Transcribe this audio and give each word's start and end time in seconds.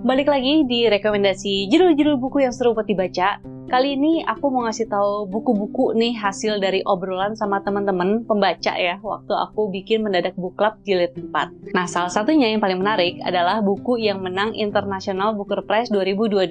Balik 0.00 0.32
lagi 0.32 0.64
di 0.64 0.88
rekomendasi 0.88 1.68
judul-judul 1.68 2.16
buku 2.16 2.40
yang 2.40 2.56
seru 2.56 2.72
buat 2.72 2.88
dibaca. 2.88 3.36
Kali 3.68 4.00
ini 4.00 4.24
aku 4.24 4.48
mau 4.48 4.64
ngasih 4.64 4.88
tahu 4.88 5.28
buku-buku 5.28 5.92
nih 5.92 6.16
hasil 6.16 6.56
dari 6.56 6.80
obrolan 6.88 7.36
sama 7.36 7.60
teman-teman 7.60 8.24
pembaca 8.24 8.72
ya 8.72 8.96
waktu 9.04 9.28
aku 9.28 9.68
bikin 9.68 10.08
mendadak 10.08 10.32
book 10.40 10.56
club 10.56 10.80
jilid 10.88 11.12
4. 11.12 11.76
Nah, 11.76 11.84
salah 11.84 12.08
satunya 12.08 12.48
yang 12.48 12.64
paling 12.64 12.80
menarik 12.80 13.20
adalah 13.20 13.60
buku 13.60 14.00
yang 14.00 14.24
menang 14.24 14.56
International 14.56 15.36
Booker 15.36 15.60
Prize 15.60 15.92
2022. 15.92 16.48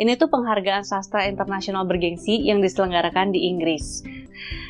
Ini 0.00 0.16
tuh 0.16 0.32
penghargaan 0.32 0.88
sastra 0.88 1.28
internasional 1.28 1.84
bergengsi 1.84 2.48
yang 2.48 2.64
diselenggarakan 2.64 3.28
di 3.28 3.44
Inggris. 3.44 4.00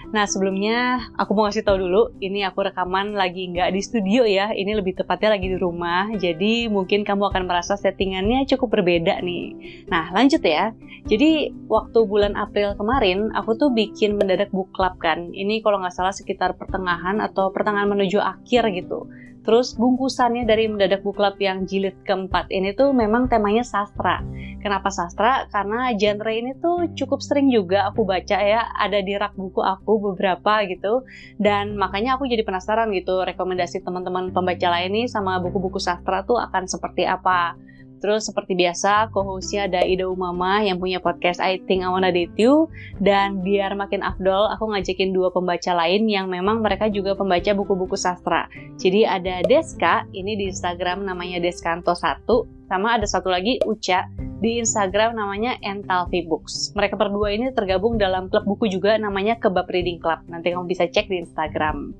Nah 0.09 0.25
sebelumnya 0.25 1.12
aku 1.21 1.37
mau 1.37 1.45
ngasih 1.45 1.69
tahu 1.69 1.85
dulu, 1.85 2.17
ini 2.25 2.41
aku 2.41 2.65
rekaman 2.65 3.12
lagi 3.12 3.53
nggak 3.53 3.77
di 3.77 3.80
studio 3.85 4.25
ya, 4.25 4.57
ini 4.57 4.73
lebih 4.73 4.97
tepatnya 4.97 5.37
lagi 5.37 5.53
di 5.53 5.59
rumah, 5.61 6.09
jadi 6.17 6.73
mungkin 6.73 7.05
kamu 7.05 7.29
akan 7.29 7.45
merasa 7.45 7.77
settingannya 7.77 8.48
cukup 8.48 8.81
berbeda 8.81 9.21
nih. 9.21 9.53
Nah 9.93 10.09
lanjut 10.17 10.41
ya, 10.41 10.73
jadi 11.05 11.53
waktu 11.69 11.98
bulan 12.09 12.41
April 12.41 12.73
kemarin 12.81 13.29
aku 13.37 13.61
tuh 13.61 13.69
bikin 13.69 14.17
mendadak 14.17 14.48
book 14.48 14.73
club 14.73 14.97
kan, 14.97 15.29
ini 15.37 15.61
kalau 15.61 15.77
nggak 15.77 15.93
salah 15.93 16.17
sekitar 16.17 16.56
pertengahan 16.56 17.20
atau 17.20 17.53
pertengahan 17.53 17.93
menuju 17.93 18.17
akhir 18.17 18.65
gitu. 18.73 19.12
Terus 19.48 19.77
bungkusannya 19.81 20.45
dari 20.45 20.69
mendadak 20.69 21.00
book 21.00 21.17
club 21.17 21.41
yang 21.41 21.65
jilid 21.65 21.97
keempat 22.05 22.53
ini 22.53 22.77
tuh 22.77 22.93
memang 22.93 23.33
temanya 23.33 23.65
sastra. 23.65 24.20
Kenapa 24.59 24.91
sastra? 24.91 25.47
Karena 25.48 25.95
genre 25.95 26.33
ini 26.34 26.53
tuh 26.59 26.91
cukup 26.98 27.23
sering 27.23 27.47
juga 27.48 27.87
aku 27.87 28.03
baca 28.03 28.39
ya, 28.42 28.75
ada 28.75 28.98
di 28.98 29.15
rak 29.15 29.39
buku 29.39 29.62
aku 29.62 30.12
beberapa 30.12 30.67
gitu. 30.67 31.06
Dan 31.39 31.78
makanya 31.78 32.19
aku 32.19 32.27
jadi 32.27 32.42
penasaran 32.42 32.91
gitu, 32.91 33.23
rekomendasi 33.23 33.87
teman-teman 33.87 34.34
pembaca 34.34 34.67
lain 34.75 34.91
nih 34.95 35.06
sama 35.06 35.39
buku-buku 35.39 35.78
sastra 35.78 36.27
tuh 36.27 36.42
akan 36.42 36.67
seperti 36.67 37.06
apa. 37.06 37.55
Terus 37.98 38.31
seperti 38.31 38.55
biasa, 38.55 39.11
co-hostnya 39.11 39.67
ada 39.67 39.83
Ida 39.83 40.06
Umama 40.06 40.62
yang 40.62 40.78
punya 40.78 41.03
podcast 41.03 41.43
I 41.43 41.59
Think 41.67 41.83
I 41.83 41.91
Wanna 41.91 42.15
Date 42.15 42.34
You. 42.39 42.70
Dan 43.03 43.43
biar 43.43 43.75
makin 43.75 44.06
afdol, 44.06 44.47
aku 44.55 44.70
ngajakin 44.70 45.11
dua 45.11 45.34
pembaca 45.34 45.75
lain 45.75 46.06
yang 46.06 46.31
memang 46.31 46.62
mereka 46.62 46.87
juga 46.87 47.19
pembaca 47.19 47.50
buku-buku 47.59 47.98
sastra. 47.98 48.47
Jadi 48.78 49.03
ada 49.03 49.43
Deska, 49.43 50.06
ini 50.15 50.39
di 50.39 50.50
Instagram 50.50 51.11
namanya 51.11 51.43
Deskanto1. 51.43 52.22
Sama 52.70 52.95
ada 52.95 53.06
satu 53.06 53.34
lagi, 53.34 53.59
Uca, 53.67 54.06
di 54.39 54.62
Instagram 54.62 55.19
namanya 55.19 55.58
Entalvi 55.58 56.22
Books. 56.22 56.70
Mereka 56.78 56.94
berdua 56.94 57.34
ini 57.34 57.50
tergabung 57.50 57.98
dalam 57.98 58.31
klub 58.31 58.47
buku 58.47 58.70
juga 58.70 58.94
namanya 58.94 59.34
Kebab 59.39 59.67
Reading 59.67 59.98
Club. 59.98 60.22
Nanti 60.31 60.55
kamu 60.55 60.70
bisa 60.70 60.86
cek 60.86 61.11
di 61.11 61.22
Instagram. 61.27 61.91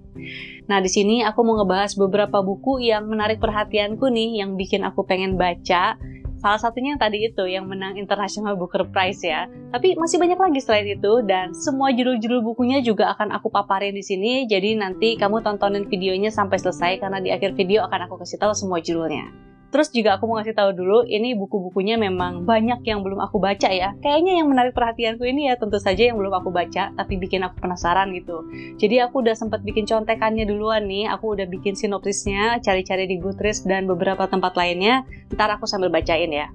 Nah, 0.71 0.79
di 0.79 0.91
sini 0.91 1.27
aku 1.27 1.43
mau 1.43 1.59
ngebahas 1.59 1.99
beberapa 1.99 2.39
buku 2.43 2.79
yang 2.87 3.11
menarik 3.11 3.43
perhatianku 3.43 4.07
nih, 4.07 4.43
yang 4.43 4.55
bikin 4.55 4.87
aku 4.87 5.03
pengen 5.03 5.35
baca. 5.35 5.99
Salah 6.39 6.63
satunya 6.63 6.95
yang 6.95 7.03
tadi 7.03 7.27
itu, 7.27 7.51
yang 7.51 7.67
menang 7.67 7.99
International 7.99 8.55
Booker 8.55 8.87
Prize 8.87 9.27
ya. 9.27 9.51
Tapi 9.75 9.99
masih 9.99 10.23
banyak 10.23 10.39
lagi 10.39 10.63
selain 10.63 10.87
itu, 10.87 11.27
dan 11.27 11.51
semua 11.51 11.91
judul-judul 11.91 12.47
bukunya 12.47 12.79
juga 12.79 13.11
akan 13.19 13.35
aku 13.35 13.51
paparin 13.51 13.91
di 13.91 14.07
sini. 14.07 14.47
Jadi 14.47 14.79
nanti 14.79 15.19
kamu 15.19 15.43
tontonin 15.43 15.91
videonya 15.91 16.31
sampai 16.31 16.63
selesai, 16.63 17.03
karena 17.03 17.19
di 17.19 17.35
akhir 17.35 17.59
video 17.59 17.83
akan 17.91 18.07
aku 18.07 18.23
kasih 18.23 18.39
tahu 18.39 18.55
semua 18.55 18.79
judulnya. 18.79 19.27
Terus 19.69 19.93
juga 19.93 20.17
aku 20.17 20.25
mau 20.25 20.41
ngasih 20.41 20.57
tahu 20.57 20.71
dulu, 20.73 21.05
ini 21.05 21.37
buku-bukunya 21.37 22.01
memang 22.01 22.49
banyak 22.49 22.81
yang 22.89 23.05
belum 23.05 23.21
aku 23.21 23.37
baca 23.37 23.69
ya. 23.69 23.93
Kayaknya 24.01 24.41
yang 24.41 24.49
menarik 24.49 24.73
perhatianku 24.73 25.29
ini 25.29 25.53
ya 25.53 25.61
tentu 25.61 25.77
saja 25.77 26.09
yang 26.09 26.17
belum 26.17 26.33
aku 26.41 26.49
baca, 26.49 26.97
tapi 26.97 27.21
bikin 27.21 27.45
aku 27.45 27.61
penasaran 27.61 28.09
gitu. 28.17 28.49
Jadi 28.81 28.97
aku 29.05 29.21
udah 29.21 29.37
sempat 29.37 29.61
bikin 29.61 29.85
contekannya 29.85 30.49
duluan 30.49 30.89
nih, 30.89 31.13
aku 31.13 31.37
udah 31.37 31.45
bikin 31.45 31.77
sinopsisnya, 31.77 32.65
cari-cari 32.65 33.05
di 33.05 33.21
Goodreads 33.21 33.69
dan 33.69 33.85
beberapa 33.85 34.25
tempat 34.25 34.57
lainnya. 34.57 35.05
Ntar 35.37 35.61
aku 35.61 35.69
sambil 35.69 35.93
bacain 35.93 36.33
ya. 36.33 36.49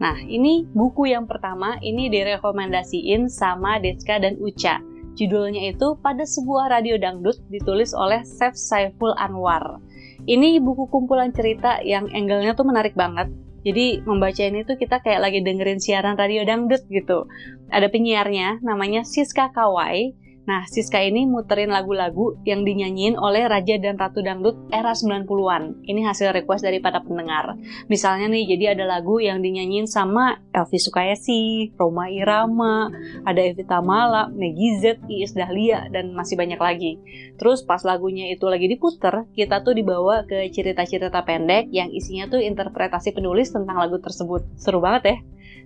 Nah, 0.00 0.16
ini 0.24 0.64
buku 0.64 1.12
yang 1.12 1.28
pertama, 1.28 1.76
ini 1.84 2.08
direkomendasiin 2.08 3.28
sama 3.28 3.76
Deska 3.80 4.16
dan 4.16 4.40
Uca. 4.40 4.80
Judulnya 5.20 5.68
itu 5.68 6.00
Pada 6.00 6.24
Sebuah 6.24 6.72
Radio 6.72 6.96
Dangdut, 6.96 7.36
ditulis 7.52 7.92
oleh 7.92 8.24
Chef 8.24 8.56
Saiful 8.56 9.12
Anwar. 9.20 9.76
Ini 10.24 10.56
buku 10.64 10.88
kumpulan 10.88 11.28
cerita 11.28 11.84
yang 11.84 12.08
angle-nya 12.08 12.56
tuh 12.56 12.64
menarik 12.64 12.96
banget. 12.96 13.28
Jadi 13.60 14.00
membaca 14.08 14.40
ini 14.40 14.64
tuh 14.64 14.80
kita 14.80 15.04
kayak 15.04 15.20
lagi 15.20 15.44
dengerin 15.44 15.76
siaran 15.76 16.16
radio 16.16 16.48
dangdut 16.48 16.88
gitu. 16.88 17.28
Ada 17.68 17.92
penyiarnya 17.92 18.64
namanya 18.64 19.04
Siska 19.04 19.52
Kawai 19.52 20.16
Nah, 20.50 20.66
Siska 20.66 20.98
ini 20.98 21.30
muterin 21.30 21.70
lagu-lagu 21.70 22.34
yang 22.42 22.66
dinyanyiin 22.66 23.14
oleh 23.14 23.46
Raja 23.46 23.78
dan 23.78 23.94
Ratu 23.94 24.18
Dangdut 24.18 24.58
era 24.74 24.98
90-an. 24.98 25.86
Ini 25.86 26.02
hasil 26.02 26.34
request 26.34 26.66
dari 26.66 26.82
para 26.82 26.98
pendengar. 27.06 27.54
Misalnya 27.86 28.26
nih, 28.26 28.58
jadi 28.58 28.74
ada 28.74 28.82
lagu 28.98 29.22
yang 29.22 29.46
dinyanyiin 29.46 29.86
sama 29.86 30.42
Elvi 30.50 30.82
Sukaesi, 30.82 31.70
Roma 31.78 32.10
Irama, 32.10 32.90
ada 33.22 33.38
Evita 33.38 33.78
Mala, 33.78 34.26
Meggy 34.26 34.82
Z, 34.82 35.06
Iis 35.06 35.38
Dahlia, 35.38 35.86
dan 35.94 36.18
masih 36.18 36.34
banyak 36.34 36.58
lagi. 36.58 36.98
Terus 37.38 37.62
pas 37.62 37.86
lagunya 37.86 38.26
itu 38.34 38.50
lagi 38.50 38.66
diputer, 38.66 39.30
kita 39.38 39.62
tuh 39.62 39.78
dibawa 39.78 40.26
ke 40.26 40.50
cerita-cerita 40.50 41.22
pendek 41.22 41.70
yang 41.70 41.94
isinya 41.94 42.26
tuh 42.26 42.42
interpretasi 42.42 43.14
penulis 43.14 43.54
tentang 43.54 43.78
lagu 43.78 44.02
tersebut. 44.02 44.42
Seru 44.58 44.82
banget 44.82 45.14
ya? 45.14 45.16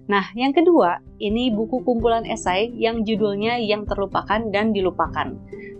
Nah, 0.04 0.28
yang 0.36 0.52
kedua, 0.52 1.00
ini 1.16 1.48
buku 1.48 1.80
kumpulan 1.80 2.28
esai 2.28 2.68
yang 2.76 3.08
judulnya 3.08 3.56
Yang 3.56 3.88
Terlupakan 3.88 4.52
dan 4.52 4.76
Dilupakan. 4.76 5.32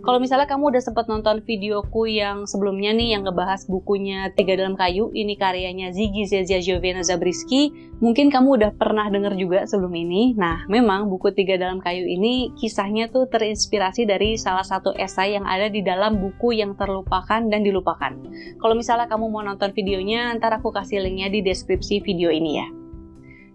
Kalau 0.05 0.21
misalnya 0.21 0.45
kamu 0.45 0.69
udah 0.69 0.83
sempat 0.85 1.09
nonton 1.09 1.41
videoku 1.41 2.05
yang 2.05 2.45
sebelumnya 2.45 2.93
nih 2.93 3.17
yang 3.17 3.25
ngebahas 3.25 3.65
bukunya 3.65 4.29
Tiga 4.37 4.53
Dalam 4.53 4.77
Kayu, 4.77 5.09
ini 5.17 5.33
karyanya 5.33 5.89
Ziggy 5.89 6.29
Zezia 6.29 6.61
Jovena 6.61 7.01
Zabriskie, 7.01 7.73
mungkin 7.97 8.29
kamu 8.29 8.61
udah 8.61 8.71
pernah 8.77 9.09
denger 9.09 9.33
juga 9.33 9.65
sebelum 9.65 9.97
ini. 9.97 10.37
Nah, 10.37 10.69
memang 10.69 11.09
buku 11.09 11.33
Tiga 11.33 11.57
Dalam 11.57 11.81
Kayu 11.81 12.05
ini 12.05 12.53
kisahnya 12.53 13.09
tuh 13.09 13.25
terinspirasi 13.33 14.05
dari 14.05 14.37
salah 14.37 14.65
satu 14.65 14.93
esai 14.93 15.41
yang 15.41 15.49
ada 15.49 15.73
di 15.73 15.81
dalam 15.81 16.21
buku 16.21 16.53
Yang 16.53 16.77
Terlupakan 16.85 17.41
dan 17.49 17.65
Dilupakan. 17.65 18.13
Kalau 18.61 18.77
misalnya 18.77 19.09
kamu 19.09 19.25
mau 19.25 19.41
nonton 19.41 19.73
videonya, 19.73 20.37
ntar 20.37 20.53
aku 20.53 20.69
kasih 20.69 21.01
linknya 21.01 21.33
di 21.33 21.41
deskripsi 21.41 22.05
video 22.05 22.29
ini 22.29 22.61
ya. 22.61 22.84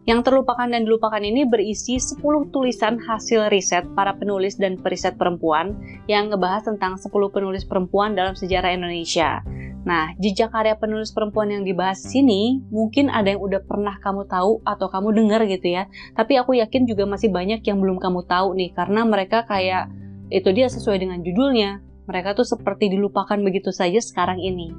Yang 0.08 0.32
terlupakan 0.32 0.64
dan 0.64 0.88
dilupakan 0.88 1.20
ini 1.20 1.44
berisi 1.44 2.00
10 2.00 2.24
tulisan 2.48 2.96
hasil 2.96 3.52
riset 3.52 3.84
para 3.92 4.16
penulis 4.16 4.56
dan 4.56 4.80
periset 4.80 5.20
perempuan 5.20 5.76
yang 6.08 6.32
ngebahas 6.32 6.72
tentang 6.72 6.96
10 6.96 7.12
penulis 7.28 7.68
perempuan 7.68 8.16
dalam 8.16 8.32
sejarah 8.32 8.72
Indonesia. 8.72 9.44
Nah, 9.80 10.12
jejak 10.20 10.52
karya 10.52 10.76
penulis 10.76 11.12
perempuan 11.12 11.52
yang 11.52 11.64
dibahas 11.64 12.04
di 12.04 12.20
sini 12.20 12.40
mungkin 12.68 13.08
ada 13.08 13.32
yang 13.32 13.40
udah 13.40 13.64
pernah 13.64 13.96
kamu 14.00 14.28
tahu 14.28 14.60
atau 14.64 14.86
kamu 14.92 15.08
dengar 15.16 15.40
gitu 15.48 15.72
ya. 15.72 15.88
Tapi 16.12 16.36
aku 16.36 16.56
yakin 16.56 16.84
juga 16.84 17.08
masih 17.08 17.32
banyak 17.32 17.64
yang 17.64 17.80
belum 17.80 17.96
kamu 17.96 18.24
tahu 18.28 18.56
nih 18.56 18.76
karena 18.76 19.04
mereka 19.08 19.48
kayak 19.48 19.88
itu 20.28 20.48
dia 20.52 20.68
sesuai 20.68 21.00
dengan 21.00 21.20
judulnya. 21.24 21.80
Mereka 22.08 22.36
tuh 22.36 22.44
seperti 22.48 22.92
dilupakan 22.92 23.36
begitu 23.40 23.72
saja 23.72 24.00
sekarang 24.00 24.40
ini. 24.40 24.72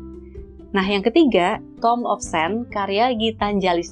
Nah, 0.72 0.86
yang 0.88 1.04
ketiga, 1.04 1.60
Tom 1.84 2.08
of 2.08 2.24
Sand 2.24 2.72
karya 2.72 3.12
Gitanjali 3.12 3.84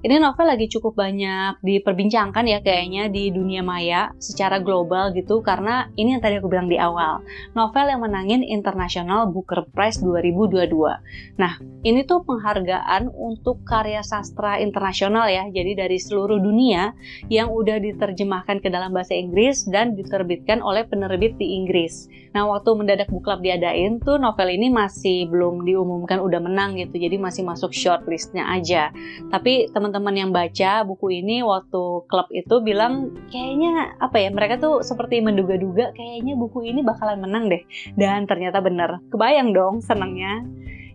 ini 0.00 0.16
novel 0.16 0.48
lagi 0.48 0.64
cukup 0.72 0.96
banyak 0.96 1.60
diperbincangkan 1.60 2.48
ya 2.48 2.64
kayaknya 2.64 3.12
di 3.12 3.28
dunia 3.28 3.60
maya 3.60 4.16
secara 4.16 4.56
global 4.56 5.12
gitu 5.12 5.44
karena 5.44 5.92
ini 5.92 6.16
yang 6.16 6.24
tadi 6.24 6.40
aku 6.40 6.48
bilang 6.48 6.72
di 6.72 6.80
awal. 6.80 7.20
Novel 7.52 7.84
yang 7.92 8.00
menangin 8.00 8.40
International 8.40 9.28
Booker 9.28 9.68
Prize 9.68 10.00
2022. 10.00 11.36
Nah, 11.36 11.52
ini 11.84 12.00
tuh 12.08 12.24
penghargaan 12.24 13.12
untuk 13.12 13.60
karya 13.68 14.00
sastra 14.00 14.56
internasional 14.56 15.28
ya. 15.28 15.44
Jadi 15.52 15.76
dari 15.76 16.00
seluruh 16.00 16.40
dunia 16.40 16.96
yang 17.28 17.52
udah 17.52 17.76
diterjemahkan 17.76 18.64
ke 18.64 18.72
dalam 18.72 18.96
bahasa 18.96 19.12
Inggris 19.12 19.68
dan 19.68 19.92
diterbitkan 20.00 20.64
oleh 20.64 20.88
penerbit 20.88 21.36
di 21.36 21.60
Inggris. 21.60 22.08
Nah, 22.32 22.48
waktu 22.48 22.72
mendadak 22.72 23.12
book 23.12 23.28
club 23.28 23.44
diadain 23.44 24.00
tuh 24.00 24.16
novel 24.16 24.48
ini 24.48 24.72
masih 24.72 25.28
belum 25.28 25.68
diumumkan 25.68 26.24
udah 26.24 26.40
menang 26.40 26.80
gitu. 26.80 26.96
Jadi 26.96 27.20
masih 27.20 27.44
masuk 27.44 27.76
shortlistnya 27.76 28.48
aja. 28.48 28.88
Tapi 29.28 29.68
teman 29.68 29.89
teman-teman 29.90 30.14
yang 30.14 30.30
baca 30.30 30.86
buku 30.86 31.18
ini 31.18 31.42
waktu 31.42 32.06
klub 32.06 32.30
itu 32.30 32.62
bilang 32.62 33.10
kayaknya 33.26 33.98
apa 33.98 34.22
ya 34.22 34.30
mereka 34.30 34.62
tuh 34.62 34.86
seperti 34.86 35.18
menduga-duga 35.18 35.90
kayaknya 35.98 36.38
buku 36.38 36.62
ini 36.70 36.86
bakalan 36.86 37.18
menang 37.18 37.50
deh 37.50 37.58
dan 37.98 38.22
ternyata 38.30 38.62
bener 38.62 39.02
kebayang 39.10 39.50
dong 39.50 39.82
senangnya 39.82 40.46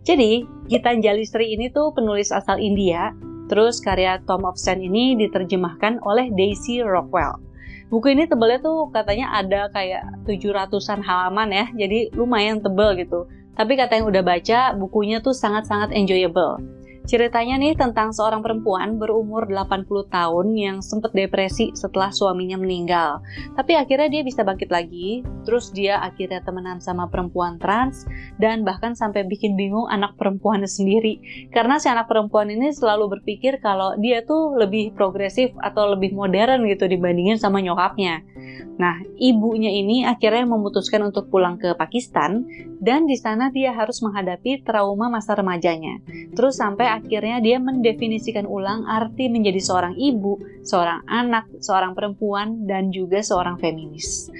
jadi 0.08 0.48
Gitanjali 0.72 1.28
Sri 1.28 1.60
ini 1.60 1.68
tuh 1.76 1.92
penulis 1.92 2.32
asal 2.32 2.56
India 2.56 3.12
terus 3.52 3.84
karya 3.84 4.24
Tom 4.24 4.48
of 4.48 4.56
Sand 4.56 4.80
ini 4.80 5.20
diterjemahkan 5.20 6.00
oleh 6.08 6.32
Daisy 6.32 6.80
Rockwell 6.80 7.44
Buku 7.86 8.16
ini 8.16 8.26
tebelnya 8.26 8.64
tuh 8.64 8.90
katanya 8.90 9.30
ada 9.38 9.70
kayak 9.70 10.26
700-an 10.26 11.06
halaman 11.06 11.54
ya, 11.54 11.66
jadi 11.86 12.10
lumayan 12.18 12.58
tebel 12.58 12.98
gitu. 12.98 13.30
Tapi 13.54 13.78
kata 13.78 14.02
yang 14.02 14.10
udah 14.10 14.26
baca, 14.26 14.74
bukunya 14.74 15.22
tuh 15.22 15.38
sangat-sangat 15.38 15.94
enjoyable. 15.94 16.58
Ceritanya 17.06 17.62
nih 17.62 17.78
tentang 17.78 18.10
seorang 18.10 18.42
perempuan 18.42 18.98
berumur 18.98 19.46
80 19.46 19.86
tahun 20.10 20.48
yang 20.58 20.78
sempat 20.82 21.14
depresi 21.14 21.70
setelah 21.78 22.10
suaminya 22.10 22.58
meninggal. 22.58 23.22
Tapi 23.54 23.78
akhirnya 23.78 24.10
dia 24.10 24.22
bisa 24.26 24.42
bangkit 24.42 24.74
lagi, 24.74 25.22
terus 25.46 25.70
dia 25.70 26.02
akhirnya 26.02 26.42
temenan 26.42 26.82
sama 26.82 27.06
perempuan 27.06 27.62
trans, 27.62 28.10
dan 28.42 28.66
bahkan 28.66 28.98
sampai 28.98 29.22
bikin 29.30 29.54
bingung 29.54 29.86
anak 29.86 30.18
perempuannya 30.18 30.66
sendiri. 30.66 31.22
Karena 31.54 31.78
si 31.78 31.94
anak 31.94 32.10
perempuan 32.10 32.50
ini 32.50 32.74
selalu 32.74 33.22
berpikir 33.22 33.62
kalau 33.62 33.94
dia 34.02 34.26
tuh 34.26 34.58
lebih 34.58 34.98
progresif 34.98 35.54
atau 35.62 35.94
lebih 35.94 36.18
modern 36.18 36.66
gitu 36.66 36.90
dibandingin 36.90 37.38
sama 37.38 37.62
nyokapnya. 37.62 38.26
Nah, 38.76 39.00
ibunya 39.16 39.72
ini 39.72 40.04
akhirnya 40.04 40.44
memutuskan 40.44 41.00
untuk 41.08 41.32
pulang 41.32 41.56
ke 41.56 41.72
Pakistan 41.80 42.44
dan 42.84 43.08
di 43.08 43.16
sana 43.16 43.48
dia 43.48 43.72
harus 43.72 44.04
menghadapi 44.04 44.68
trauma 44.68 45.08
masa 45.08 45.32
remajanya. 45.40 46.04
Terus 46.36 46.60
sampai 46.60 46.92
akhirnya 46.96 47.44
dia 47.44 47.58
mendefinisikan 47.60 48.48
ulang 48.48 48.88
arti 48.88 49.28
menjadi 49.28 49.60
seorang 49.60 49.94
ibu, 50.00 50.40
seorang 50.64 51.04
anak, 51.06 51.52
seorang 51.60 51.92
perempuan 51.92 52.64
dan 52.64 52.90
juga 52.90 53.20
seorang 53.20 53.60
feminis. 53.60 54.32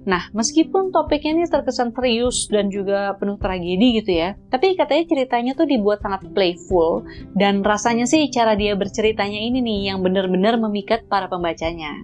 Nah, 0.00 0.32
meskipun 0.32 0.96
topiknya 0.96 1.36
ini 1.36 1.44
terkesan 1.44 1.92
serius 1.92 2.48
dan 2.48 2.72
juga 2.72 3.12
penuh 3.20 3.36
tragedi 3.36 4.00
gitu 4.00 4.16
ya, 4.16 4.32
tapi 4.48 4.72
katanya 4.72 5.04
ceritanya 5.04 5.52
tuh 5.52 5.68
dibuat 5.68 6.00
sangat 6.00 6.24
playful 6.32 7.04
dan 7.36 7.60
rasanya 7.60 8.08
sih 8.08 8.32
cara 8.32 8.56
dia 8.56 8.72
berceritanya 8.72 9.36
ini 9.36 9.60
nih 9.60 9.92
yang 9.92 10.00
benar-benar 10.00 10.56
memikat 10.56 11.04
para 11.04 11.28
pembacanya. 11.28 12.00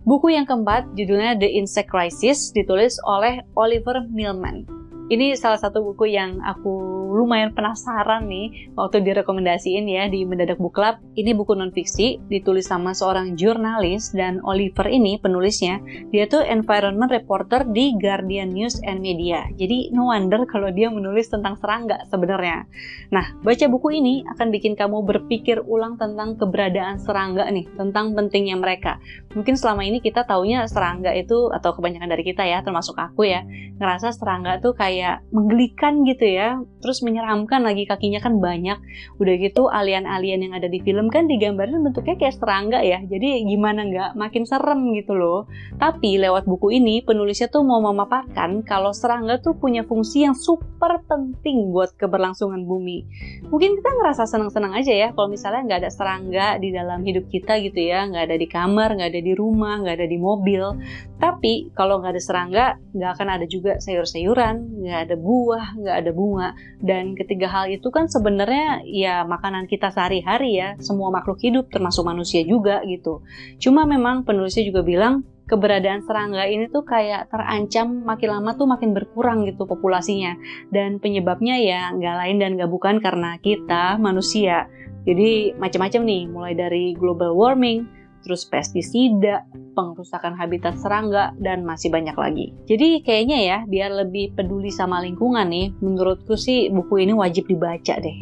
Buku 0.00 0.32
yang 0.32 0.48
keempat 0.48 0.96
judulnya 0.96 1.36
The 1.36 1.60
Insect 1.60 1.92
Crisis 1.92 2.56
ditulis 2.56 2.96
oleh 3.04 3.44
Oliver 3.52 4.00
Millman. 4.08 4.79
Ini 5.10 5.34
salah 5.34 5.58
satu 5.58 5.82
buku 5.82 6.06
yang 6.14 6.38
aku 6.38 6.70
lumayan 7.18 7.50
penasaran 7.50 8.30
nih 8.30 8.70
waktu 8.78 9.02
direkomendasiin 9.02 9.82
ya 9.90 10.06
di 10.06 10.22
Mendadak 10.22 10.62
Book 10.62 10.78
Club. 10.78 11.02
Ini 11.18 11.34
buku 11.34 11.58
non-fiksi, 11.58 12.22
ditulis 12.30 12.70
sama 12.70 12.94
seorang 12.94 13.34
jurnalis 13.34 14.14
dan 14.14 14.38
Oliver 14.46 14.86
ini 14.86 15.18
penulisnya, 15.18 15.82
dia 16.14 16.30
tuh 16.30 16.46
environment 16.46 17.10
reporter 17.10 17.66
di 17.66 17.90
Guardian 17.98 18.54
News 18.54 18.78
and 18.86 19.02
Media. 19.02 19.50
Jadi 19.58 19.90
no 19.90 20.14
wonder 20.14 20.46
kalau 20.46 20.70
dia 20.70 20.86
menulis 20.94 21.26
tentang 21.26 21.58
serangga 21.58 22.06
sebenarnya. 22.06 22.70
Nah, 23.10 23.34
baca 23.42 23.66
buku 23.66 23.98
ini 23.98 24.22
akan 24.30 24.54
bikin 24.54 24.78
kamu 24.78 25.02
berpikir 25.02 25.58
ulang 25.66 25.98
tentang 25.98 26.38
keberadaan 26.38 27.02
serangga 27.02 27.50
nih, 27.50 27.66
tentang 27.74 28.14
pentingnya 28.14 28.54
mereka. 28.54 29.02
Mungkin 29.34 29.58
selama 29.58 29.82
ini 29.82 29.98
kita 29.98 30.22
taunya 30.22 30.62
serangga 30.70 31.10
itu 31.18 31.50
atau 31.50 31.74
kebanyakan 31.74 32.14
dari 32.14 32.22
kita 32.22 32.46
ya, 32.46 32.62
termasuk 32.62 32.94
aku 32.94 33.26
ya, 33.26 33.42
ngerasa 33.82 34.14
serangga 34.14 34.62
tuh 34.62 34.78
kayak 34.78 34.99
kayak 35.00 35.24
menggelikan 35.32 36.04
gitu 36.04 36.28
ya. 36.28 36.60
Terus 36.84 37.00
menyeramkan 37.00 37.64
lagi 37.64 37.88
kakinya 37.88 38.20
kan 38.20 38.36
banyak. 38.36 38.76
Udah 39.16 39.34
gitu 39.40 39.72
alien-alien 39.72 40.44
yang 40.44 40.52
ada 40.52 40.68
di 40.68 40.76
film 40.84 41.08
kan 41.08 41.24
digambarin 41.24 41.80
bentuknya 41.80 42.20
kayak 42.20 42.36
serangga 42.36 42.84
ya. 42.84 43.00
Jadi 43.00 43.48
gimana 43.48 43.88
nggak 43.88 44.10
makin 44.20 44.44
serem 44.44 44.92
gitu 44.92 45.16
loh. 45.16 45.48
Tapi 45.80 46.20
lewat 46.20 46.44
buku 46.44 46.76
ini 46.76 47.00
penulisnya 47.00 47.48
tuh 47.48 47.64
mau 47.64 47.80
memaparkan 47.80 48.60
kalau 48.60 48.92
serangga 48.92 49.40
tuh 49.40 49.56
punya 49.56 49.88
fungsi 49.88 50.28
yang 50.28 50.36
super 50.36 51.00
penting 51.08 51.72
buat 51.72 51.96
keberlangsungan 51.96 52.68
bumi. 52.68 53.08
Mungkin 53.48 53.80
kita 53.80 53.90
ngerasa 53.96 54.28
senang-senang 54.28 54.76
aja 54.76 54.92
ya 54.92 55.08
kalau 55.16 55.32
misalnya 55.32 55.64
nggak 55.64 55.80
ada 55.88 55.90
serangga 55.90 56.46
di 56.60 56.76
dalam 56.76 57.00
hidup 57.00 57.24
kita 57.32 57.56
gitu 57.64 57.80
ya. 57.80 58.04
Nggak 58.04 58.28
ada 58.28 58.36
di 58.36 58.48
kamar 58.52 59.00
nggak 59.00 59.16
ada 59.16 59.22
di 59.24 59.32
rumah 59.32 59.80
nggak 59.80 59.96
ada 59.96 60.06
di 60.06 60.18
mobil. 60.20 60.76
Tapi 61.16 61.72
kalau 61.72 62.04
nggak 62.04 62.12
ada 62.12 62.22
serangga 62.22 62.64
nggak 62.92 63.10
akan 63.16 63.28
ada 63.40 63.46
juga 63.48 63.80
sayur-sayuran 63.80 64.84
nggak 64.90 65.02
ada 65.06 65.16
buah, 65.16 65.66
nggak 65.78 65.96
ada 66.02 66.10
bunga. 66.10 66.48
Dan 66.82 67.14
ketiga 67.14 67.46
hal 67.46 67.70
itu 67.70 67.86
kan 67.94 68.10
sebenarnya 68.10 68.82
ya 68.82 69.22
makanan 69.22 69.70
kita 69.70 69.94
sehari-hari 69.94 70.58
ya, 70.58 70.74
semua 70.82 71.14
makhluk 71.14 71.38
hidup 71.38 71.70
termasuk 71.70 72.02
manusia 72.02 72.42
juga 72.42 72.82
gitu. 72.82 73.22
Cuma 73.62 73.86
memang 73.86 74.26
penulisnya 74.26 74.66
juga 74.66 74.82
bilang 74.82 75.22
keberadaan 75.46 76.06
serangga 76.06 76.46
ini 76.46 76.70
tuh 76.70 76.86
kayak 76.86 77.26
terancam 77.26 78.06
makin 78.06 78.38
lama 78.38 78.54
tuh 78.54 78.66
makin 78.66 78.90
berkurang 78.90 79.46
gitu 79.46 79.66
populasinya. 79.70 80.34
Dan 80.74 80.98
penyebabnya 80.98 81.58
ya 81.62 81.94
nggak 81.94 82.16
lain 82.26 82.36
dan 82.42 82.50
nggak 82.58 82.70
bukan 82.70 82.98
karena 82.98 83.38
kita 83.38 83.94
manusia. 84.02 84.66
Jadi 85.00 85.56
macam-macam 85.56 86.02
nih, 86.04 86.22
mulai 86.28 86.52
dari 86.52 86.92
global 86.92 87.32
warming, 87.32 87.99
terus 88.20 88.46
pestisida, 88.48 89.44
pengrusakan 89.72 90.36
habitat 90.36 90.76
serangga, 90.80 91.32
dan 91.40 91.64
masih 91.64 91.88
banyak 91.88 92.16
lagi. 92.16 92.46
Jadi 92.68 93.00
kayaknya 93.02 93.38
ya, 93.40 93.58
biar 93.64 93.90
lebih 94.06 94.36
peduli 94.36 94.68
sama 94.68 95.00
lingkungan 95.00 95.48
nih, 95.48 95.72
menurutku 95.80 96.36
sih 96.36 96.68
buku 96.68 97.04
ini 97.08 97.12
wajib 97.16 97.48
dibaca 97.48 97.96
deh. 98.00 98.18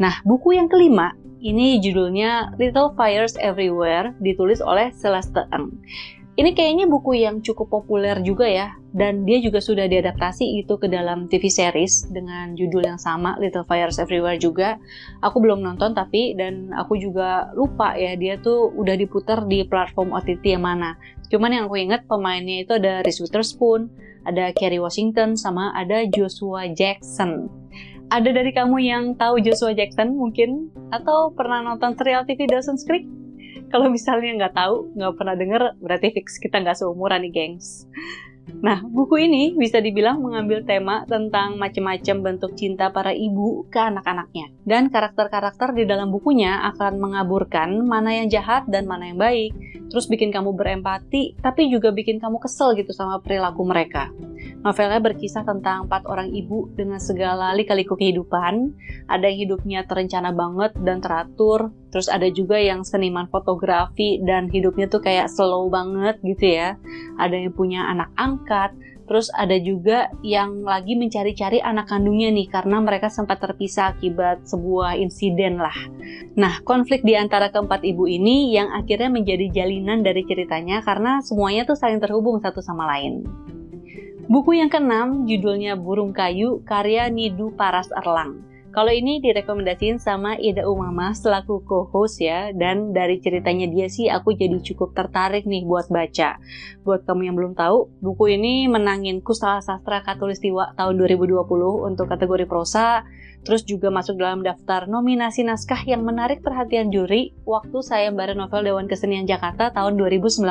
Nah, 0.00 0.14
buku 0.24 0.56
yang 0.56 0.66
kelima, 0.72 1.12
ini 1.40 1.80
judulnya 1.80 2.56
Little 2.60 2.92
Fires 2.96 3.36
Everywhere, 3.40 4.12
ditulis 4.20 4.60
oleh 4.60 4.92
Celeste 4.96 5.44
Ng. 5.52 5.72
Ini 6.40 6.56
kayaknya 6.56 6.88
buku 6.88 7.20
yang 7.20 7.44
cukup 7.44 7.68
populer 7.68 8.16
juga 8.24 8.48
ya, 8.48 8.72
dan 8.96 9.28
dia 9.28 9.44
juga 9.44 9.60
sudah 9.60 9.84
diadaptasi 9.84 10.64
itu 10.64 10.72
ke 10.80 10.88
dalam 10.88 11.28
TV 11.28 11.52
series 11.52 12.08
dengan 12.08 12.56
judul 12.56 12.80
yang 12.80 12.96
sama, 12.96 13.36
Little 13.36 13.68
Fires 13.68 14.00
Everywhere 14.00 14.40
juga. 14.40 14.80
Aku 15.20 15.36
belum 15.44 15.60
nonton 15.60 15.92
tapi, 15.92 16.32
dan 16.32 16.72
aku 16.72 16.96
juga 16.96 17.52
lupa 17.52 17.92
ya, 17.92 18.16
dia 18.16 18.40
tuh 18.40 18.72
udah 18.72 18.96
diputar 18.96 19.44
di 19.44 19.68
platform 19.68 20.16
OTT 20.16 20.56
yang 20.56 20.64
mana. 20.64 20.96
Cuman 21.28 21.52
yang 21.52 21.68
aku 21.68 21.76
inget 21.76 22.08
pemainnya 22.08 22.64
itu 22.64 22.72
ada 22.72 23.04
Reese 23.04 23.20
Witherspoon, 23.20 23.92
ada 24.24 24.48
Kerry 24.56 24.80
Washington, 24.80 25.36
sama 25.36 25.76
ada 25.76 26.08
Joshua 26.08 26.72
Jackson. 26.72 27.52
Ada 28.08 28.32
dari 28.32 28.56
kamu 28.56 28.80
yang 28.80 29.04
tahu 29.20 29.44
Joshua 29.44 29.76
Jackson 29.76 30.16
mungkin? 30.16 30.72
Atau 30.88 31.36
pernah 31.36 31.60
nonton 31.60 31.92
serial 32.00 32.24
TV 32.24 32.48
Dawson's 32.48 32.88
Creek? 32.88 33.19
Kalau 33.70 33.86
misalnya 33.86 34.34
nggak 34.36 34.54
tahu, 34.54 34.94
nggak 34.94 35.14
pernah 35.14 35.34
denger, 35.38 35.62
berarti 35.78 36.08
fix 36.14 36.38
kita 36.42 36.58
nggak 36.62 36.78
seumuran 36.78 37.22
nih, 37.26 37.32
gengs. 37.32 37.86
Nah, 38.58 38.82
buku 38.82 39.30
ini 39.30 39.54
bisa 39.54 39.78
dibilang 39.78 40.18
mengambil 40.18 40.66
tema 40.66 41.06
tentang 41.06 41.54
macam-macam 41.54 42.16
bentuk 42.18 42.58
cinta 42.58 42.90
para 42.90 43.14
ibu 43.14 43.70
ke 43.70 43.78
anak-anaknya. 43.78 44.50
Dan 44.66 44.90
karakter-karakter 44.90 45.70
di 45.78 45.86
dalam 45.86 46.10
bukunya 46.10 46.58
akan 46.74 46.98
mengaburkan 46.98 47.70
mana 47.86 48.18
yang 48.18 48.26
jahat 48.26 48.66
dan 48.66 48.90
mana 48.90 49.14
yang 49.14 49.22
baik, 49.22 49.54
terus 49.88 50.10
bikin 50.10 50.34
kamu 50.34 50.50
berempati, 50.50 51.38
tapi 51.38 51.70
juga 51.70 51.94
bikin 51.94 52.18
kamu 52.18 52.42
kesel 52.42 52.74
gitu 52.74 52.90
sama 52.90 53.22
perilaku 53.22 53.62
mereka. 53.62 54.10
Novelnya 54.60 55.00
berkisah 55.00 55.42
tentang 55.42 55.88
empat 55.88 56.04
orang 56.04 56.28
ibu 56.30 56.68
dengan 56.76 57.00
segala 57.00 57.56
lika-liku 57.56 57.96
kehidupan. 57.96 58.76
Ada 59.08 59.24
yang 59.32 59.38
hidupnya 59.48 59.80
terencana 59.88 60.36
banget 60.36 60.76
dan 60.84 61.00
teratur, 61.00 61.72
terus 61.88 62.12
ada 62.12 62.28
juga 62.28 62.60
yang 62.60 62.84
seniman 62.84 63.26
fotografi 63.32 64.20
dan 64.20 64.52
hidupnya 64.52 64.86
tuh 64.92 65.00
kayak 65.00 65.32
slow 65.32 65.72
banget 65.72 66.20
gitu 66.20 66.60
ya. 66.60 66.76
Ada 67.16 67.40
yang 67.40 67.56
punya 67.56 67.88
anak 67.88 68.12
angkat, 68.20 68.76
terus 69.10 69.26
ada 69.34 69.58
juga 69.58 70.06
yang 70.22 70.62
lagi 70.62 70.94
mencari-cari 70.94 71.58
anak 71.58 71.90
kandungnya 71.90 72.30
nih 72.30 72.46
karena 72.46 72.78
mereka 72.78 73.10
sempat 73.10 73.42
terpisah 73.42 73.98
akibat 73.98 74.46
sebuah 74.46 74.94
insiden 75.02 75.58
lah. 75.58 75.74
Nah, 76.38 76.62
konflik 76.62 77.02
di 77.02 77.18
antara 77.18 77.50
keempat 77.50 77.82
ibu 77.82 78.06
ini 78.06 78.54
yang 78.54 78.70
akhirnya 78.70 79.10
menjadi 79.10 79.50
jalinan 79.50 80.06
dari 80.06 80.22
ceritanya 80.22 80.78
karena 80.86 81.18
semuanya 81.26 81.66
tuh 81.66 81.74
saling 81.74 81.98
terhubung 81.98 82.38
satu 82.38 82.62
sama 82.62 82.86
lain. 82.86 83.26
Buku 84.30 84.54
yang 84.54 84.70
keenam 84.70 85.26
judulnya 85.26 85.74
Burung 85.74 86.14
Kayu 86.14 86.62
karya 86.62 87.10
Nidu 87.10 87.50
Paras 87.58 87.90
Erlang. 87.90 88.46
Kalau 88.70 88.94
ini 88.94 89.18
direkomendasiin 89.18 89.98
sama 89.98 90.38
Ida 90.38 90.70
Umama 90.70 91.10
selaku 91.10 91.66
co-host 91.66 92.22
ya, 92.22 92.54
dan 92.54 92.94
dari 92.94 93.18
ceritanya 93.18 93.66
dia 93.66 93.90
sih 93.90 94.06
aku 94.06 94.38
jadi 94.38 94.62
cukup 94.62 94.94
tertarik 94.94 95.50
nih 95.50 95.66
buat 95.66 95.90
baca. 95.90 96.38
Buat 96.86 97.10
kamu 97.10 97.26
yang 97.26 97.34
belum 97.34 97.58
tahu, 97.58 97.90
buku 97.98 98.38
ini 98.38 98.70
menangin 98.70 99.18
Kusala 99.18 99.66
Sastra 99.66 100.06
Katulistiwa 100.06 100.78
tahun 100.78 100.94
2020 100.94 101.90
untuk 101.90 102.06
kategori 102.06 102.46
prosa, 102.46 103.02
terus 103.42 103.66
juga 103.66 103.90
masuk 103.90 104.14
dalam 104.14 104.46
daftar 104.46 104.86
nominasi 104.86 105.42
naskah 105.42 105.82
yang 105.90 106.06
menarik 106.06 106.38
perhatian 106.38 106.94
juri 106.94 107.34
waktu 107.42 107.82
saya 107.82 108.14
sayembara 108.14 108.38
novel 108.38 108.62
Dewan 108.62 108.86
Kesenian 108.86 109.26
Jakarta 109.26 109.74
tahun 109.74 109.98
2019. 109.98 110.46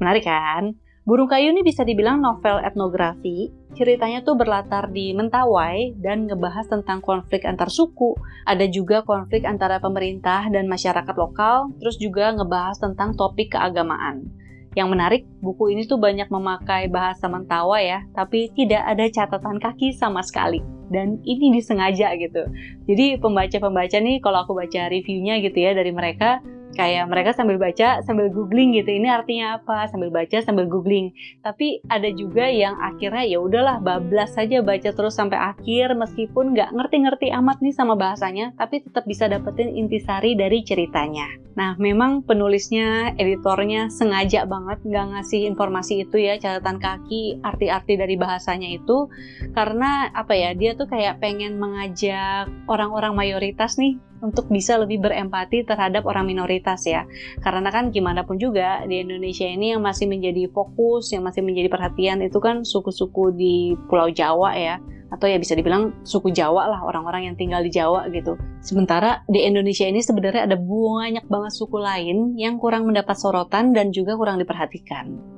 Menarik 0.00 0.24
kan? 0.24 0.87
Burung 1.08 1.24
Kayu 1.24 1.56
ini 1.56 1.64
bisa 1.64 1.88
dibilang 1.88 2.20
novel 2.20 2.60
etnografi. 2.60 3.48
Ceritanya 3.72 4.20
tuh 4.20 4.36
berlatar 4.36 4.92
di 4.92 5.16
Mentawai 5.16 5.96
dan 5.96 6.28
ngebahas 6.28 6.68
tentang 6.68 7.00
konflik 7.00 7.48
antar 7.48 7.72
suku. 7.72 8.12
Ada 8.44 8.68
juga 8.68 9.00
konflik 9.08 9.48
antara 9.48 9.80
pemerintah 9.80 10.44
dan 10.52 10.68
masyarakat 10.68 11.16
lokal, 11.16 11.72
terus 11.80 11.96
juga 11.96 12.28
ngebahas 12.36 12.76
tentang 12.76 13.16
topik 13.16 13.56
keagamaan. 13.56 14.28
Yang 14.76 14.88
menarik, 14.92 15.22
buku 15.40 15.72
ini 15.72 15.88
tuh 15.88 15.96
banyak 15.96 16.28
memakai 16.28 16.92
bahasa 16.92 17.24
Mentawa 17.24 17.80
ya, 17.80 18.04
tapi 18.12 18.52
tidak 18.52 18.84
ada 18.84 19.08
catatan 19.08 19.56
kaki 19.64 19.96
sama 19.96 20.20
sekali. 20.20 20.60
Dan 20.92 21.24
ini 21.24 21.56
disengaja 21.56 22.12
gitu. 22.20 22.52
Jadi 22.84 23.16
pembaca-pembaca 23.16 23.96
nih, 23.96 24.20
kalau 24.20 24.44
aku 24.44 24.52
baca 24.52 24.92
reviewnya 24.92 25.40
gitu 25.40 25.56
ya 25.56 25.72
dari 25.72 25.88
mereka, 25.88 26.44
kayak 26.78 27.10
mereka 27.10 27.34
sambil 27.34 27.58
baca 27.58 28.06
sambil 28.06 28.30
googling 28.30 28.70
gitu 28.78 28.94
ini 28.94 29.10
artinya 29.10 29.58
apa 29.58 29.90
sambil 29.90 30.14
baca 30.14 30.38
sambil 30.38 30.70
googling. 30.70 31.10
Tapi 31.42 31.82
ada 31.90 32.06
juga 32.14 32.46
yang 32.46 32.78
akhirnya 32.78 33.26
ya 33.26 33.42
udahlah 33.42 33.82
bablas 33.82 34.38
saja 34.38 34.62
baca 34.62 34.94
terus 34.94 35.18
sampai 35.18 35.34
akhir 35.34 35.98
meskipun 35.98 36.54
nggak 36.54 36.70
ngerti-ngerti 36.70 37.34
amat 37.34 37.58
nih 37.58 37.74
sama 37.74 37.98
bahasanya 37.98 38.54
tapi 38.54 38.78
tetap 38.78 39.02
bisa 39.10 39.26
dapetin 39.26 39.74
intisari 39.74 40.38
dari 40.38 40.62
ceritanya. 40.62 41.26
Nah 41.58 41.74
memang 41.74 42.22
penulisnya 42.22 43.18
editornya 43.18 43.90
sengaja 43.90 44.46
banget 44.46 44.78
nggak 44.86 45.06
ngasih 45.18 45.50
informasi 45.50 46.06
itu 46.06 46.22
ya 46.22 46.38
catatan 46.38 46.78
kaki 46.78 47.42
arti-arti 47.42 47.98
dari 47.98 48.14
bahasanya 48.14 48.70
itu. 48.70 49.10
Karena 49.50 50.14
apa 50.14 50.38
ya 50.38 50.54
dia 50.54 50.78
tuh 50.78 50.86
kayak 50.86 51.18
pengen 51.18 51.58
mengajak 51.58 52.46
orang-orang 52.70 53.18
mayoritas 53.18 53.74
nih 53.74 53.98
untuk 54.20 54.50
bisa 54.50 54.76
lebih 54.78 55.02
berempati 55.02 55.62
terhadap 55.62 56.04
orang 56.06 56.26
minoritas 56.26 56.84
ya. 56.84 57.06
Karena 57.42 57.70
kan 57.70 57.90
gimana 57.94 58.26
pun 58.26 58.36
juga 58.36 58.82
di 58.84 59.02
Indonesia 59.02 59.46
ini 59.46 59.74
yang 59.74 59.82
masih 59.82 60.10
menjadi 60.10 60.50
fokus, 60.50 61.10
yang 61.14 61.26
masih 61.26 61.42
menjadi 61.44 61.68
perhatian 61.70 62.22
itu 62.24 62.38
kan 62.42 62.62
suku-suku 62.66 63.34
di 63.34 63.56
Pulau 63.86 64.10
Jawa 64.10 64.54
ya 64.58 64.76
atau 65.08 65.24
ya 65.24 65.40
bisa 65.40 65.56
dibilang 65.56 66.04
suku 66.04 66.28
Jawa 66.36 66.68
lah 66.68 66.80
orang-orang 66.84 67.32
yang 67.32 67.36
tinggal 67.36 67.64
di 67.64 67.72
Jawa 67.72 68.12
gitu. 68.12 68.36
Sementara 68.60 69.24
di 69.24 69.40
Indonesia 69.40 69.88
ini 69.88 70.04
sebenarnya 70.04 70.44
ada 70.44 70.56
banyak 70.60 71.24
banget 71.24 71.52
suku 71.56 71.80
lain 71.80 72.36
yang 72.36 72.60
kurang 72.60 72.84
mendapat 72.84 73.16
sorotan 73.16 73.72
dan 73.72 73.88
juga 73.88 74.20
kurang 74.20 74.36
diperhatikan. 74.36 75.37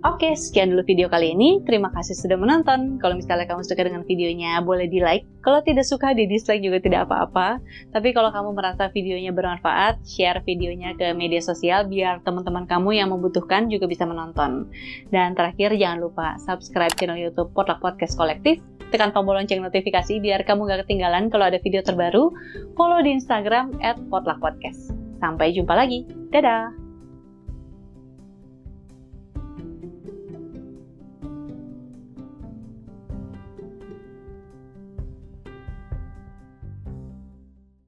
Oke, 0.00 0.32
sekian 0.32 0.72
dulu 0.72 0.80
video 0.88 1.12
kali 1.12 1.36
ini. 1.36 1.60
Terima 1.68 1.92
kasih 1.92 2.16
sudah 2.16 2.40
menonton. 2.40 2.96
Kalau 3.04 3.20
misalnya 3.20 3.44
kamu 3.44 3.60
suka 3.68 3.84
dengan 3.84 4.00
videonya, 4.08 4.56
boleh 4.64 4.88
di 4.88 4.96
like. 4.96 5.28
Kalau 5.44 5.60
tidak 5.60 5.84
suka, 5.84 6.16
di 6.16 6.24
dislike 6.24 6.64
juga 6.64 6.80
tidak 6.80 7.04
apa-apa. 7.04 7.60
Tapi 7.92 8.16
kalau 8.16 8.32
kamu 8.32 8.56
merasa 8.56 8.88
videonya 8.88 9.28
bermanfaat, 9.36 10.00
share 10.08 10.40
videonya 10.48 10.96
ke 10.96 11.12
media 11.12 11.44
sosial 11.44 11.84
biar 11.84 12.24
teman-teman 12.24 12.64
kamu 12.64 12.96
yang 12.96 13.12
membutuhkan 13.12 13.68
juga 13.68 13.84
bisa 13.84 14.08
menonton. 14.08 14.72
Dan 15.12 15.36
terakhir, 15.36 15.76
jangan 15.76 16.00
lupa 16.00 16.40
subscribe 16.40 16.96
channel 16.96 17.20
YouTube 17.20 17.52
Potluck 17.52 17.84
Podcast 17.84 18.16
Kolektif. 18.16 18.56
Tekan 18.88 19.12
tombol 19.12 19.36
lonceng 19.36 19.60
notifikasi 19.60 20.16
biar 20.16 20.48
kamu 20.48 20.64
gak 20.64 20.88
ketinggalan 20.88 21.28
kalau 21.28 21.44
ada 21.52 21.60
video 21.60 21.84
terbaru. 21.84 22.32
Follow 22.72 23.04
di 23.04 23.20
Instagram 23.20 23.76
at. 23.84 24.00
Sampai 25.20 25.52
jumpa 25.52 25.76
lagi. 25.76 26.08
Dadah! 26.32 26.89